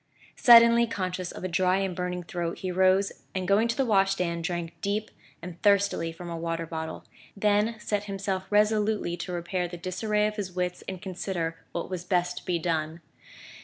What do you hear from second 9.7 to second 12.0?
disarray of his wits and consider what